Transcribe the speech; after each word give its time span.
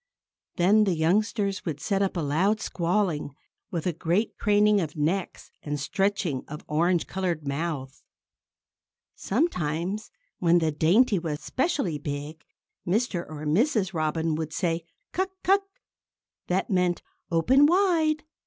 Then 0.55 0.85
the 0.85 0.95
youngsters 0.95 1.63
would 1.63 1.79
set 1.79 2.01
up 2.01 2.17
a 2.17 2.21
loud 2.21 2.59
squalling, 2.59 3.35
with 3.69 3.85
a 3.85 3.93
great 3.93 4.35
craning 4.39 4.81
of 4.81 4.95
necks 4.95 5.51
and 5.61 5.79
stretching 5.79 6.43
of 6.47 6.65
orange 6.67 7.05
colored 7.05 7.47
mouths. 7.47 8.03
Sometimes, 9.13 10.09
when 10.39 10.57
the 10.57 10.71
dainty 10.71 11.19
was 11.19 11.41
specially 11.43 11.99
big, 11.99 12.43
Mr. 12.83 13.23
or 13.29 13.45
Mrs. 13.45 13.93
Robin 13.93 14.33
would 14.33 14.53
say, 14.53 14.85
"Cuck! 15.13 15.29
cuck!" 15.43 15.61
That 16.47 16.71
meant 16.71 17.03
"Open 17.29 17.67
wide!" 17.67 18.23